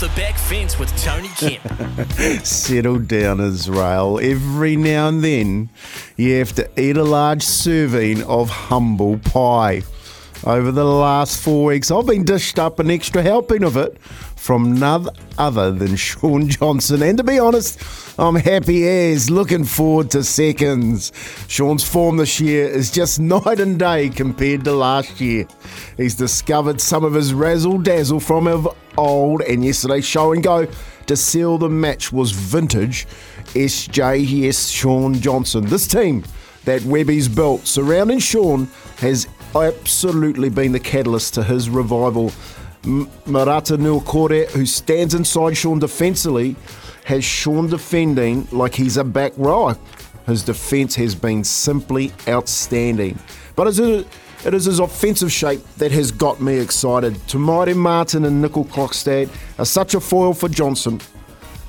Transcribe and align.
The 0.00 0.08
back 0.16 0.38
fence 0.38 0.78
with 0.78 0.96
Tony 0.96 1.28
Kemp. 1.36 2.42
Settle 2.46 3.00
down, 3.00 3.38
Israel. 3.38 4.18
Every 4.18 4.74
now 4.74 5.08
and 5.08 5.22
then, 5.22 5.68
you 6.16 6.38
have 6.38 6.54
to 6.54 6.70
eat 6.80 6.96
a 6.96 7.04
large 7.04 7.42
serving 7.42 8.22
of 8.22 8.48
humble 8.48 9.18
pie. 9.18 9.82
Over 10.44 10.72
the 10.72 10.86
last 10.86 11.42
four 11.42 11.66
weeks, 11.66 11.90
I've 11.90 12.06
been 12.06 12.24
dished 12.24 12.58
up 12.58 12.78
an 12.78 12.90
extra 12.90 13.20
helping 13.20 13.62
of 13.62 13.76
it 13.76 14.00
from 14.36 14.72
none 14.72 15.10
other 15.36 15.70
than 15.70 15.96
Shaun 15.96 16.48
Johnson. 16.48 17.02
And 17.02 17.18
to 17.18 17.24
be 17.24 17.38
honest, 17.38 17.78
I'm 18.18 18.36
happy 18.36 18.88
as 18.88 19.28
looking 19.28 19.64
forward 19.64 20.10
to 20.12 20.24
seconds. 20.24 21.12
Shaun's 21.46 21.84
form 21.84 22.16
this 22.16 22.40
year 22.40 22.66
is 22.66 22.90
just 22.90 23.20
night 23.20 23.60
and 23.60 23.78
day 23.78 24.08
compared 24.08 24.64
to 24.64 24.72
last 24.72 25.20
year. 25.20 25.46
He's 25.98 26.14
discovered 26.14 26.80
some 26.80 27.04
of 27.04 27.12
his 27.12 27.34
razzle 27.34 27.76
dazzle 27.76 28.20
from 28.20 28.46
old, 28.96 29.42
and 29.42 29.64
yesterday's 29.64 30.04
show 30.04 30.32
and 30.32 30.42
go 30.42 30.66
to 31.06 31.16
seal 31.16 31.58
the 31.58 31.68
match 31.68 32.12
was 32.12 32.30
vintage 32.30 33.06
SJS 33.54 34.72
Shaun 34.72 35.14
Johnson. 35.14 35.64
This 35.66 35.86
team 35.86 36.24
that 36.64 36.82
Webby's 36.84 37.28
built 37.28 37.66
surrounding 37.66 38.18
Shaun 38.18 38.68
has 38.98 39.26
absolutely 39.54 40.50
been 40.50 40.72
the 40.72 40.80
catalyst 40.80 41.34
to 41.34 41.42
his 41.42 41.68
revival. 41.68 42.32
M- 42.84 43.06
Marata 43.26 43.76
Niukore, 43.76 44.48
who 44.50 44.64
stands 44.66 45.14
inside 45.14 45.54
Shaun 45.54 45.78
defensively, 45.78 46.54
has 47.04 47.24
Shaun 47.24 47.68
defending 47.68 48.46
like 48.52 48.74
he's 48.74 48.96
a 48.96 49.04
back 49.04 49.32
rower. 49.36 49.76
His 50.26 50.44
defence 50.44 50.94
has 50.94 51.14
been 51.14 51.42
simply 51.42 52.12
outstanding. 52.28 53.18
But 53.56 53.66
is 53.66 53.80
it, 53.80 54.06
it 54.44 54.54
is 54.54 54.64
his 54.64 54.78
offensive 54.78 55.30
shape 55.32 55.60
that 55.78 55.92
has 55.92 56.10
got 56.10 56.40
me 56.40 56.58
excited. 56.58 57.16
Te 57.28 57.38
Maire 57.38 57.74
Martin 57.74 58.24
and 58.24 58.40
Nickel 58.40 58.64
Clockstad 58.64 59.28
are 59.58 59.64
such 59.64 59.94
a 59.94 60.00
foil 60.00 60.34
for 60.34 60.48
Johnson 60.48 61.00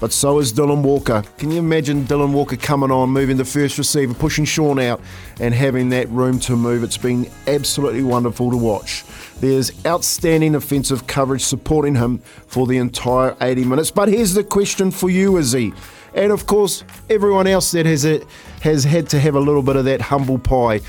but 0.01 0.11
so 0.11 0.39
is 0.39 0.51
Dylan 0.51 0.81
Walker. 0.81 1.23
Can 1.37 1.51
you 1.51 1.59
imagine 1.59 2.05
Dylan 2.05 2.33
Walker 2.33 2.57
coming 2.57 2.89
on, 2.89 3.11
moving 3.11 3.37
the 3.37 3.45
first 3.45 3.77
receiver, 3.77 4.15
pushing 4.15 4.45
Shaun 4.45 4.79
out, 4.79 4.99
and 5.39 5.53
having 5.53 5.89
that 5.89 6.09
room 6.09 6.39
to 6.39 6.57
move? 6.57 6.83
It's 6.83 6.97
been 6.97 7.29
absolutely 7.45 8.01
wonderful 8.01 8.49
to 8.49 8.57
watch. 8.57 9.05
There's 9.39 9.71
outstanding 9.85 10.55
offensive 10.55 11.05
coverage 11.05 11.43
supporting 11.43 11.93
him 11.93 12.17
for 12.47 12.65
the 12.65 12.77
entire 12.77 13.37
80 13.41 13.63
minutes. 13.65 13.91
But 13.91 14.09
here's 14.09 14.33
the 14.33 14.43
question 14.43 14.89
for 14.89 15.11
you, 15.11 15.37
Izzy. 15.37 15.71
And 16.15 16.31
of 16.31 16.47
course, 16.47 16.83
everyone 17.07 17.45
else 17.45 17.71
that 17.71 17.85
has 17.85 18.03
it 18.03 18.25
has 18.61 18.83
had 18.83 19.07
to 19.09 19.19
have 19.19 19.35
a 19.35 19.39
little 19.39 19.61
bit 19.61 19.75
of 19.75 19.85
that 19.85 20.01
humble 20.01 20.39
pie. 20.39 20.81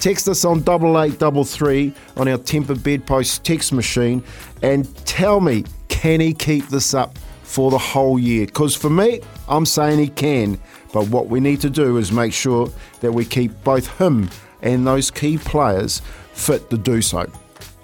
Text 0.00 0.28
us 0.28 0.44
on 0.44 0.62
double 0.62 1.00
eight 1.00 1.18
double 1.18 1.44
three 1.44 1.92
on 2.16 2.28
our 2.28 2.38
tempered 2.38 2.82
bedpost 2.82 3.44
text 3.44 3.72
machine 3.72 4.22
and 4.62 4.94
tell 5.06 5.40
me, 5.40 5.64
can 5.88 6.20
he 6.20 6.32
keep 6.34 6.68
this 6.68 6.94
up 6.94 7.18
for 7.48 7.70
the 7.70 7.78
whole 7.78 8.18
year. 8.18 8.46
Because 8.46 8.74
for 8.74 8.90
me, 8.90 9.20
I'm 9.48 9.64
saying 9.64 9.98
he 9.98 10.08
can. 10.08 10.60
But 10.92 11.08
what 11.08 11.28
we 11.28 11.40
need 11.40 11.60
to 11.62 11.70
do 11.70 11.96
is 11.96 12.12
make 12.12 12.32
sure 12.32 12.70
that 13.00 13.10
we 13.10 13.24
keep 13.24 13.52
both 13.64 13.88
him 13.98 14.28
and 14.60 14.86
those 14.86 15.10
key 15.10 15.38
players 15.38 16.02
fit 16.32 16.68
to 16.70 16.76
do 16.76 17.00
so. 17.00 17.30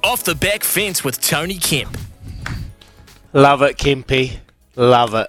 Off 0.03 0.23
the 0.25 0.35
back 0.35 0.63
fence 0.63 1.03
with 1.03 1.21
Tony 1.21 1.57
Kemp. 1.59 1.97
Love 3.33 3.63
it, 3.63 3.79
Kempy. 3.79 4.37
Love 4.77 5.15
it. 5.15 5.29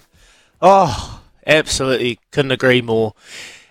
Oh, 0.62 1.22
absolutely 1.48 2.20
couldn't 2.32 2.52
agree 2.52 2.82
more. 2.82 3.14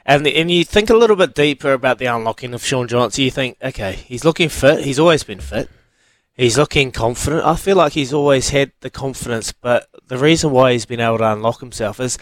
And 0.07 0.27
and 0.27 0.51
you 0.51 0.65
think 0.65 0.91
a 0.91 0.97
little 0.97 1.17
bit 1.17 1.35
deeper 1.35 1.73
about 1.73 1.99
the 1.99 2.07
unlocking 2.07 2.53
of 2.53 2.65
Shaun 2.65 2.89
Johnson. 2.89 3.25
You 3.25 3.31
think, 3.31 3.57
okay, 3.63 3.93
he's 3.93 4.25
looking 4.25 4.49
fit. 4.49 4.85
He's 4.85 4.99
always 4.99 5.25
been 5.25 5.41
fit. 5.41 5.71
He's 6.37 6.59
looking 6.59 6.91
confident. 6.91 7.45
I 7.47 7.55
feel 7.55 7.77
like 7.77 7.93
he's 7.93 8.13
always 8.13 8.51
had 8.51 8.73
the 8.81 8.91
confidence, 8.91 9.53
but 9.53 9.89
the 10.09 10.19
reason 10.19 10.51
why 10.51 10.73
he's 10.73 10.85
been 10.85 11.01
able 11.01 11.19
to 11.19 11.33
unlock 11.33 11.61
himself 11.61 12.01
is 12.01 12.19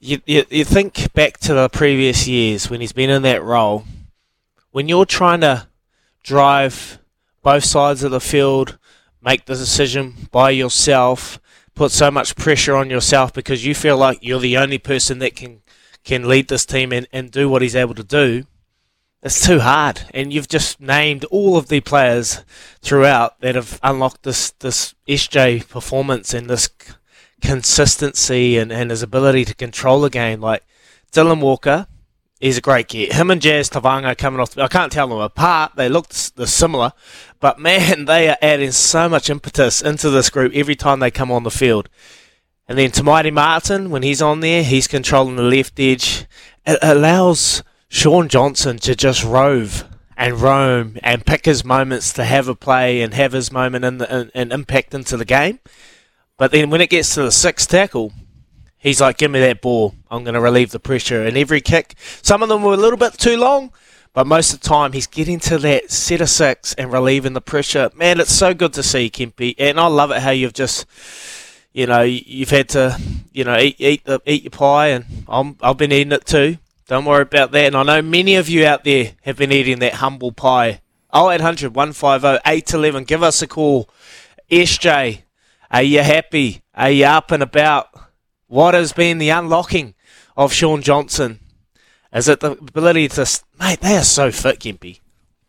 you, 0.00 0.20
you, 0.26 0.44
you 0.50 0.64
think 0.64 1.12
back 1.14 1.38
to 1.38 1.54
the 1.54 1.68
previous 1.70 2.28
years 2.28 2.68
when 2.68 2.80
he's 2.80 2.92
been 2.92 3.10
in 3.10 3.22
that 3.22 3.42
role. 3.42 3.84
When 4.70 4.86
you're 4.86 5.06
trying 5.06 5.40
to 5.40 5.66
drive 6.22 6.98
both 7.42 7.64
sides 7.64 8.02
of 8.02 8.10
the 8.10 8.20
field, 8.20 8.78
make 9.22 9.46
the 9.46 9.54
decision 9.54 10.28
by 10.30 10.50
yourself, 10.50 11.40
put 11.74 11.90
so 11.90 12.10
much 12.10 12.36
pressure 12.36 12.76
on 12.76 12.90
yourself 12.90 13.32
because 13.32 13.64
you 13.64 13.74
feel 13.74 13.96
like 13.96 14.18
you're 14.20 14.40
the 14.40 14.58
only 14.58 14.78
person 14.78 15.20
that 15.20 15.34
can 15.34 15.62
can 16.04 16.28
lead 16.28 16.48
this 16.48 16.66
team 16.66 16.92
and, 16.92 17.06
and 17.12 17.30
do 17.30 17.48
what 17.48 17.62
he's 17.62 17.76
able 17.76 17.94
to 17.94 18.04
do 18.04 18.44
it's 19.22 19.44
too 19.44 19.60
hard. 19.60 20.02
And 20.14 20.32
you've 20.32 20.48
just 20.48 20.80
named 20.80 21.24
all 21.26 21.56
of 21.56 21.68
the 21.68 21.80
players 21.80 22.44
throughout 22.80 23.40
that 23.40 23.54
have 23.56 23.80
unlocked 23.82 24.22
this 24.22 24.50
this 24.52 24.94
SJ 25.08 25.68
performance 25.68 26.32
and 26.32 26.48
this 26.48 26.68
consistency 27.40 28.58
and, 28.58 28.72
and 28.72 28.90
his 28.90 29.02
ability 29.02 29.44
to 29.46 29.54
control 29.54 30.00
the 30.00 30.10
game. 30.10 30.40
Like 30.40 30.62
Dylan 31.12 31.40
Walker, 31.40 31.88
he's 32.40 32.58
a 32.58 32.62
great 32.62 32.88
get. 32.88 33.12
Him 33.12 33.30
and 33.30 33.42
Jazz 33.42 33.70
Tevaga 33.70 34.16
coming 34.16 34.40
off. 34.40 34.56
I 34.56 34.68
can't 34.68 34.92
tell 34.92 35.08
them 35.08 35.18
apart. 35.18 35.72
They 35.74 35.88
look 35.88 36.12
similar, 36.12 36.92
but 37.40 37.58
man, 37.58 38.04
they 38.04 38.28
are 38.28 38.38
adding 38.40 38.72
so 38.72 39.08
much 39.08 39.28
impetus 39.30 39.82
into 39.82 40.10
this 40.10 40.30
group 40.30 40.52
every 40.54 40.76
time 40.76 41.00
they 41.00 41.10
come 41.10 41.32
on 41.32 41.42
the 41.42 41.50
field. 41.50 41.88
And 42.68 42.76
then 42.76 42.90
Te 42.90 43.02
Maire 43.02 43.32
Martin, 43.32 43.88
when 43.88 44.02
he's 44.02 44.20
on 44.20 44.40
there, 44.40 44.62
he's 44.62 44.86
controlling 44.86 45.36
the 45.36 45.42
left 45.42 45.80
edge. 45.80 46.26
It 46.66 46.78
allows 46.82 47.62
Shaun 47.88 48.28
Johnson 48.28 48.78
to 48.80 48.94
just 48.94 49.24
rove 49.24 49.84
and 50.18 50.38
roam 50.38 50.98
and 51.02 51.24
pick 51.24 51.46
his 51.46 51.64
moments 51.64 52.12
to 52.12 52.24
have 52.24 52.46
a 52.46 52.54
play 52.54 53.00
and 53.00 53.14
have 53.14 53.32
his 53.32 53.50
moment 53.50 53.84
and 53.84 54.02
an 54.34 54.52
impact 54.52 54.92
into 54.92 55.16
the 55.16 55.24
game. 55.24 55.60
But 56.36 56.50
then 56.52 56.68
when 56.68 56.82
it 56.82 56.90
gets 56.90 57.14
to 57.14 57.22
the 57.22 57.32
sixth 57.32 57.70
tackle, 57.70 58.12
he's 58.76 59.00
like, 59.00 59.16
"Give 59.16 59.30
me 59.30 59.40
that 59.40 59.62
ball. 59.62 59.94
I'm 60.10 60.22
going 60.22 60.34
to 60.34 60.40
relieve 60.40 60.70
the 60.70 60.78
pressure." 60.78 61.24
And 61.24 61.38
every 61.38 61.62
kick, 61.62 61.94
some 62.20 62.42
of 62.42 62.50
them 62.50 62.62
were 62.62 62.74
a 62.74 62.76
little 62.76 62.98
bit 62.98 63.14
too 63.14 63.38
long, 63.38 63.72
but 64.12 64.26
most 64.26 64.52
of 64.52 64.60
the 64.60 64.68
time 64.68 64.92
he's 64.92 65.06
getting 65.06 65.40
to 65.40 65.56
that 65.58 65.90
set 65.90 66.20
of 66.20 66.28
six 66.28 66.74
and 66.74 66.92
relieving 66.92 67.32
the 67.32 67.40
pressure. 67.40 67.90
Man, 67.94 68.20
it's 68.20 68.34
so 68.34 68.52
good 68.52 68.74
to 68.74 68.82
see 68.82 69.08
Kempy, 69.08 69.54
and 69.56 69.80
I 69.80 69.86
love 69.86 70.10
it 70.10 70.20
how 70.20 70.30
you've 70.30 70.52
just. 70.52 70.84
You 71.78 71.86
know, 71.86 72.02
you've 72.02 72.50
had 72.50 72.70
to, 72.70 73.00
you 73.30 73.44
know, 73.44 73.56
eat 73.56 73.76
eat 73.78 74.04
the, 74.04 74.20
eat 74.26 74.42
your 74.42 74.50
pie, 74.50 74.88
and 74.88 75.04
I'm, 75.28 75.56
I've 75.62 75.76
been 75.76 75.92
eating 75.92 76.10
it 76.10 76.26
too. 76.26 76.58
Don't 76.88 77.04
worry 77.04 77.22
about 77.22 77.52
that. 77.52 77.66
And 77.66 77.76
I 77.76 77.84
know 77.84 78.02
many 78.02 78.34
of 78.34 78.48
you 78.48 78.66
out 78.66 78.82
there 78.82 79.12
have 79.22 79.36
been 79.36 79.52
eating 79.52 79.78
that 79.78 79.94
humble 79.94 80.32
pie. 80.32 80.80
0800 81.14 81.76
150 81.76 82.40
811. 82.44 83.04
Give 83.04 83.22
us 83.22 83.42
a 83.42 83.46
call. 83.46 83.88
SJ, 84.50 85.22
are 85.70 85.82
you 85.82 86.02
happy? 86.02 86.62
Are 86.74 86.90
you 86.90 87.04
up 87.04 87.30
and 87.30 87.44
about? 87.44 87.90
What 88.48 88.74
has 88.74 88.92
been 88.92 89.18
the 89.18 89.30
unlocking 89.30 89.94
of 90.36 90.52
Shaun 90.52 90.82
Johnson? 90.82 91.38
Is 92.12 92.26
it 92.26 92.40
the 92.40 92.54
ability 92.54 93.06
to. 93.06 93.40
Mate, 93.60 93.82
they 93.82 93.96
are 93.96 94.02
so 94.02 94.32
fit, 94.32 94.58
Kempy. 94.58 94.98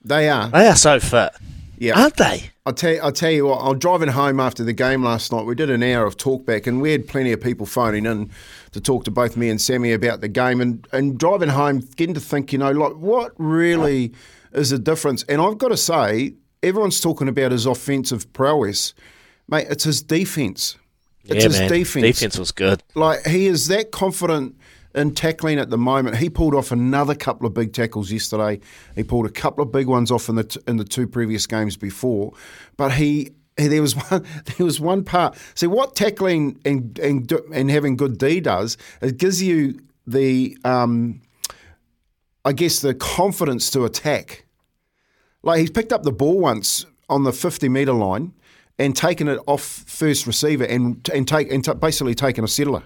They 0.05 0.29
are. 0.29 0.49
They 0.49 0.67
are 0.67 0.75
so 0.75 0.99
fit. 0.99 1.31
Yeah. 1.79 1.97
Aren't 1.97 2.17
they? 2.17 2.51
I'll 2.65 2.73
tell, 2.73 2.91
you, 2.91 2.99
I'll 2.99 3.11
tell 3.13 3.31
you 3.31 3.45
what, 3.45 3.59
I 3.59 3.69
was 3.69 3.79
driving 3.79 4.09
home 4.09 4.39
after 4.41 4.65
the 4.65 4.73
game 4.73 5.01
last 5.01 5.31
night. 5.31 5.45
We 5.45 5.55
did 5.55 5.69
an 5.69 5.81
hour 5.81 6.05
of 6.05 6.17
talkback, 6.17 6.67
and 6.67 6.81
we 6.81 6.91
had 6.91 7.07
plenty 7.07 7.31
of 7.31 7.39
people 7.39 7.65
phoning 7.65 8.05
in 8.05 8.29
to 8.73 8.81
talk 8.81 9.05
to 9.05 9.11
both 9.11 9.37
me 9.37 9.49
and 9.49 9.61
Sammy 9.61 9.93
about 9.93 10.19
the 10.19 10.27
game. 10.27 10.59
And, 10.59 10.85
and 10.91 11.17
driving 11.17 11.49
home, 11.49 11.79
getting 11.95 12.13
to 12.15 12.19
think, 12.19 12.51
you 12.51 12.59
know, 12.59 12.71
like 12.71 12.93
what 12.93 13.31
really 13.37 14.11
is 14.51 14.71
the 14.71 14.77
difference? 14.77 15.23
And 15.23 15.41
I've 15.41 15.57
got 15.57 15.69
to 15.69 15.77
say, 15.77 16.33
everyone's 16.61 16.99
talking 16.99 17.29
about 17.29 17.53
his 17.53 17.65
offensive 17.65 18.31
prowess. 18.33 18.93
Mate, 19.47 19.67
it's 19.69 19.85
his 19.85 20.01
defence. 20.01 20.77
It's 21.23 21.43
yeah, 21.43 21.49
his 21.49 21.59
man. 21.59 21.69
defence. 21.69 22.05
Defence 22.19 22.37
was 22.37 22.51
good. 22.51 22.83
Like, 22.93 23.25
he 23.25 23.47
is 23.47 23.67
that 23.69 23.91
confident 23.91 24.57
in 24.95 25.13
tackling 25.13 25.59
at 25.59 25.69
the 25.69 25.77
moment. 25.77 26.17
He 26.17 26.29
pulled 26.29 26.55
off 26.55 26.71
another 26.71 27.15
couple 27.15 27.45
of 27.45 27.53
big 27.53 27.73
tackles 27.73 28.11
yesterday. 28.11 28.59
He 28.95 29.03
pulled 29.03 29.25
a 29.25 29.31
couple 29.31 29.63
of 29.63 29.71
big 29.71 29.87
ones 29.87 30.11
off 30.11 30.29
in 30.29 30.35
the 30.35 30.43
t- 30.43 30.59
in 30.67 30.77
the 30.77 30.83
two 30.83 31.07
previous 31.07 31.47
games 31.47 31.77
before, 31.77 32.33
but 32.77 32.93
he. 32.93 33.31
There 33.57 33.81
was 33.81 33.93
one. 34.09 34.25
There 34.45 34.65
was 34.65 34.79
one 34.79 35.03
part. 35.03 35.37
See 35.53 35.67
what 35.67 35.93
tackling 35.93 36.61
and 36.63 36.97
and 36.99 37.29
and 37.53 37.69
having 37.69 37.97
good 37.97 38.17
D 38.17 38.39
does. 38.39 38.77
It 39.01 39.17
gives 39.17 39.43
you 39.43 39.81
the, 40.07 40.57
um, 40.63 41.21
I 42.45 42.53
guess, 42.53 42.79
the 42.79 42.93
confidence 42.93 43.69
to 43.71 43.83
attack. 43.83 44.45
Like 45.43 45.59
he's 45.59 45.71
picked 45.71 45.91
up 45.91 46.03
the 46.03 46.11
ball 46.13 46.39
once 46.39 46.85
on 47.09 47.25
the 47.25 47.33
fifty 47.33 47.67
meter 47.67 47.91
line 47.91 48.33
and 48.77 48.95
taken 48.95 49.27
it 49.27 49.39
off 49.45 49.61
first 49.61 50.25
receiver 50.25 50.63
and 50.63 51.07
and 51.13 51.27
take 51.27 51.51
and 51.51 51.63
t- 51.63 51.73
basically 51.73 52.15
taken 52.15 52.45
a 52.45 52.47
settler 52.47 52.83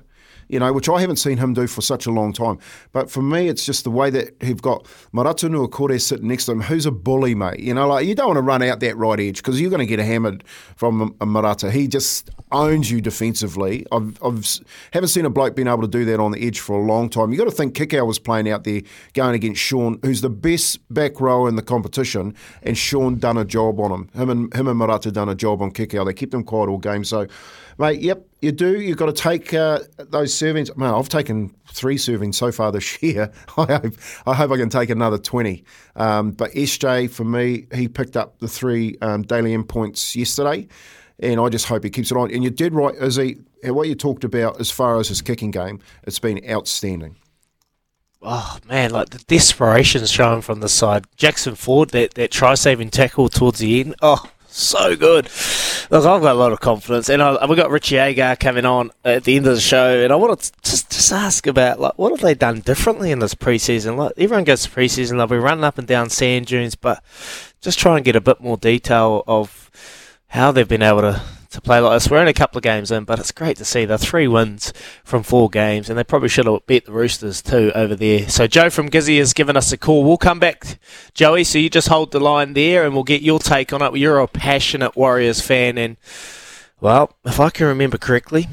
you 0.50 0.60
know, 0.60 0.72
which 0.74 0.90
I 0.90 1.02
haven't 1.02 1.18
seen 1.18 1.38
him 1.38 1.54
do 1.54 1.68
for 1.68 1.82
such 1.82 2.06
a 2.06 2.12
long 2.12 2.34
time. 2.34 2.60
But 2.92 3.10
for 3.10 3.22
me, 3.22 3.48
it's 3.48 3.66
just 3.66 3.84
the 3.84 3.92
way 3.92 4.10
that 4.10 4.36
he've 4.42 4.62
got 4.62 4.86
Marata 5.14 5.50
Niukore 5.50 6.00
sitting 6.02 6.28
next 6.28 6.46
to 6.46 6.54
him, 6.54 6.62
who's 6.62 6.86
a 6.86 6.92
bully, 6.92 7.36
mate. 7.36 7.60
You 7.60 7.74
know, 7.74 7.88
like 7.88 8.06
you 8.06 8.16
don't 8.16 8.28
want 8.28 8.38
to 8.38 8.42
run 8.42 8.62
out 8.62 8.80
that 8.82 8.98
right 8.98 9.20
edge 9.20 9.38
because 9.38 9.60
you're 9.60 9.70
going 9.70 9.80
to 9.80 9.86
get 9.86 10.00
hammered 10.00 10.44
from 10.76 11.16
a 11.22 11.26
Marata. 11.26 11.72
He 11.72 11.88
just 11.88 12.30
owns 12.52 12.92
you 12.92 13.02
defensively. 13.02 13.86
I've, 13.92 14.22
I've 14.24 14.46
haven't 14.92 15.10
seen 15.10 15.26
a 15.26 15.30
bloke 15.30 15.56
being 15.56 15.68
able 15.68 15.82
to 15.82 15.88
do 15.88 16.06
that 16.06 16.20
on 16.20 16.32
the 16.32 16.46
edge 16.46 16.60
for 16.60 16.76
a 16.78 16.86
long 16.86 17.10
time. 17.10 17.32
You 17.32 17.38
got 17.38 17.46
to 17.46 17.52
think 17.52 17.76
Kikau 17.76 18.06
was 18.06 18.20
playing 18.20 18.50
out 18.50 18.64
there 18.64 18.82
going 19.14 19.36
against 19.36 19.62
Shaun, 19.62 20.00
who's 20.04 20.22
the 20.22 20.30
best 20.30 20.80
back 20.94 21.20
row 21.20 21.48
in 21.48 21.56
the 21.56 21.62
competition, 21.62 22.36
and 22.62 22.78
Shaun 22.78 23.18
done 23.20 23.38
a 23.38 23.46
job 23.46 23.80
on 23.80 23.92
him. 23.92 24.10
Him 24.14 24.30
and 24.30 24.54
him 24.54 24.68
and 24.68 24.80
Marata 24.80 25.12
done 25.12 25.30
a 25.30 25.36
job 25.36 25.62
on 25.62 25.72
Kikau. 25.72 26.06
They 26.06 26.14
kept 26.14 26.34
him 26.34 26.44
quiet 26.44 26.70
all 26.70 26.78
game. 26.78 27.04
So, 27.04 27.28
mate, 27.78 28.02
yep, 28.02 28.26
you 28.44 28.52
do. 28.52 28.80
You've 28.80 28.98
got 28.98 29.06
to 29.06 29.14
take 29.14 29.54
uh, 29.54 29.80
those 29.98 30.34
servings. 30.34 30.76
Man, 30.76 30.94
I've 30.94 31.10
taken 31.10 31.56
three 31.72 31.96
servings 31.96 32.36
so 32.36 32.52
far 32.52 32.72
this 32.72 33.02
year. 33.04 33.32
I 33.58 33.66
hope 33.66 33.94
I 34.26 34.34
hope 34.34 34.52
I 34.52 34.58
can 34.58 34.70
take 34.70 34.90
another 34.90 35.18
twenty. 35.18 35.64
Um, 35.96 36.32
but 36.32 36.52
SJ 36.52 37.10
for 37.10 37.24
me, 37.24 37.68
he 37.74 37.88
picked 37.88 38.18
up 38.18 38.40
the 38.40 38.48
three 38.48 38.98
um, 39.02 39.24
Dally 39.24 39.54
M 39.54 39.64
points 39.64 40.16
yesterday, 40.16 40.68
and 41.20 41.40
I 41.40 41.50
just 41.50 41.68
hope 41.68 41.84
he 41.84 41.90
keeps 41.90 42.12
it 42.12 42.18
on. 42.18 42.32
And 42.32 42.44
you 42.44 42.50
did 42.50 42.74
right, 42.74 42.96
Izzy. 42.96 43.40
What 43.64 43.88
you 43.88 43.96
talked 43.96 44.26
about 44.26 44.60
as 44.60 44.70
far 44.70 45.00
as 45.00 45.08
his 45.08 45.22
kicking 45.22 45.52
game, 45.52 45.80
it's 46.04 46.20
been 46.20 46.42
outstanding. 46.50 47.16
Oh 48.22 48.58
man, 48.68 48.92
like 48.92 49.10
the 49.10 49.20
desperation 49.20 50.06
showing 50.06 50.42
from 50.42 50.62
the 50.62 50.70
side. 50.70 51.06
Jackson 51.18 51.56
Ford, 51.56 51.90
that, 51.90 52.14
that 52.14 52.32
try 52.32 52.56
saving 52.56 52.90
tackle 52.90 53.28
towards 53.28 53.60
the 53.60 53.82
end. 53.82 53.96
Oh, 54.02 54.30
so 54.56 54.96
good. 54.96 55.30
Look, 55.90 56.06
I've 56.06 56.22
got 56.22 56.32
a 56.36 56.40
lot 56.40 56.52
of 56.52 56.60
confidence, 56.60 57.10
and 57.10 57.22
I, 57.22 57.46
we've 57.46 57.58
got 57.58 57.72
Richie 57.72 57.98
Agar 57.98 58.36
coming 58.36 58.66
on 58.66 58.92
at 59.04 59.24
the 59.24 59.36
end 59.36 59.48
of 59.48 59.56
the 59.56 59.62
show, 59.62 60.04
and 60.04 60.14
I 60.14 60.16
want 60.16 60.40
to 60.40 60.52
just 60.62 60.92
just 60.92 61.12
ask 61.12 61.48
about 61.48 61.80
like 61.80 61.98
what 61.98 62.12
have 62.12 62.22
they 62.22 62.36
done 62.36 62.60
differently 62.60 63.12
in 63.12 63.20
this 63.20 63.36
preseason? 63.36 63.98
Like 63.98 64.14
everyone 64.18 64.44
goes 64.44 64.64
to 64.64 64.70
preseason, 64.70 65.18
they'll 65.18 65.28
be 65.28 65.38
running 65.38 65.64
up 65.64 65.78
and 65.78 65.88
down 65.88 66.10
sand 66.10 66.48
dunes, 66.48 66.76
but 66.76 67.04
just 67.62 67.80
try 67.80 67.96
and 67.96 68.06
get 68.06 68.16
a 68.16 68.22
bit 68.22 68.42
more 68.42 68.58
detail 68.58 69.24
of 69.28 69.72
how 70.28 70.52
they've 70.52 70.68
been 70.68 70.82
able 70.82 71.02
to 71.02 71.22
to 71.54 71.62
play 71.62 71.80
like 71.80 71.96
this. 71.96 72.10
We're 72.10 72.20
only 72.20 72.32
a 72.32 72.34
couple 72.34 72.58
of 72.58 72.64
games 72.64 72.92
in, 72.92 73.06
but 73.06 73.20
it's 73.20 73.32
great 73.32 73.58
to 73.58 73.66
see 73.66 73.86
the 73.86 73.98
three 73.98 74.28
wins 74.28 74.74
from 75.04 75.24
four 75.24 75.50
games, 75.50 75.90
and 75.90 75.98
they 75.98 76.04
probably 76.04 76.30
should 76.30 76.46
have 76.46 76.66
beat 76.68 76.86
the 76.86 76.92
Roosters 76.92 77.42
too 77.42 77.72
over 77.74 77.96
there. 77.96 78.30
So 78.30 78.48
Joe 78.48 78.70
from 78.70 78.90
Gizzy 78.90 79.18
has 79.20 79.34
given 79.34 79.58
us 79.58 79.72
a 79.72 79.78
call. 79.78 80.04
We'll 80.04 80.18
come 80.18 80.40
back, 80.40 80.80
Joey. 81.14 81.44
So 81.44 81.58
you 81.58 81.70
just 81.70 81.88
hold 81.88 82.12
the 82.12 82.20
line 82.20 82.54
there, 82.54 82.86
and 82.86 82.94
we'll 82.94 83.04
get 83.04 83.22
your 83.22 83.40
take 83.40 83.74
on 83.74 83.82
it. 83.82 83.98
You're 83.98 84.20
a 84.20 84.28
passionate 84.28 84.96
Warriors 84.96 85.42
fan, 85.42 85.78
and 85.78 85.98
well, 86.82 87.16
if 87.24 87.40
I 87.40 87.50
can 87.50 87.68
remember 87.68 87.98
correctly, 87.98 88.48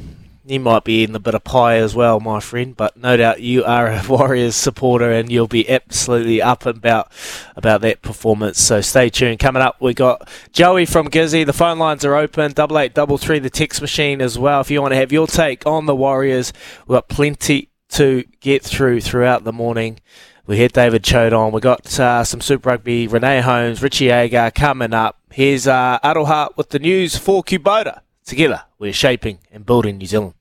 you 0.51 0.61
might 0.61 0.85
be 0.85 1.05
in 1.05 1.13
the 1.13 1.21
bit 1.21 1.35
of 1.35 1.45
pie 1.45 1.77
as 1.77 1.95
well, 1.95 2.21
my 2.21 2.41
friend, 2.41 2.77
but 2.77 2.97
no 2.97 3.17
doubt 3.17 3.41
you 3.41 3.65
are 3.65 3.87
a 3.87 4.03
Warriors 4.09 4.57
supporter 4.57 5.11
and 5.11 5.31
you'll 5.31 5.47
be 5.47 5.69
absolutely 5.69 6.43
up 6.43 6.67
and 6.67 6.79
about 6.79 7.11
about 7.57 7.81
that 7.83 8.03
performance. 8.03 8.61
So 8.61 8.81
stay 8.81 9.09
tuned. 9.09 9.39
Coming 9.39 9.63
up, 9.63 9.81
we 9.81 9.95
got 9.95 10.29
Joey 10.53 10.87
from 10.87 11.09
Gizzy. 11.09 11.47
The 11.47 11.53
phone 11.53 11.79
lines 11.79 12.05
are 12.05 12.17
open. 12.17 12.53
Double 12.53 12.79
eight, 12.79 12.95
double 12.95 13.19
three, 13.19 13.39
the 13.39 13.51
text 13.51 13.81
machine 13.81 14.21
as 14.21 14.39
well. 14.39 14.61
If 14.61 14.71
you 14.71 14.83
want 14.83 14.93
to 14.93 14.97
have 14.97 15.13
your 15.13 15.27
take 15.27 15.67
on 15.67 15.87
the 15.87 15.97
Warriors, 15.97 16.53
we've 16.87 16.97
got 16.97 17.09
plenty 17.09 17.71
to 17.91 18.25
get 18.41 18.63
through 18.63 19.01
throughout 19.01 19.45
the 19.45 19.53
morning. 19.53 20.01
We 20.47 20.59
had 20.59 20.73
David 20.73 21.05
Choate 21.05 21.33
on. 21.33 21.53
We 21.53 21.61
got 21.61 22.01
uh, 22.01 22.25
some 22.25 22.41
Super 22.41 22.71
Rugby, 22.71 23.07
Renee 23.07 23.41
Holmes, 23.41 23.83
Richie 23.83 24.11
Agar 24.11 24.51
coming 24.51 24.93
up. 24.93 25.19
Here's 25.31 25.69
uh, 25.69 26.01
Aroha 26.03 26.57
with 26.57 26.71
the 26.71 26.81
news 26.81 27.17
for 27.17 27.45
Kubota. 27.45 28.01
Together, 28.25 28.65
we're 28.79 28.93
shaping 28.93 29.39
and 29.53 29.65
building 29.65 29.99
New 29.99 30.07
Zealand. 30.07 30.35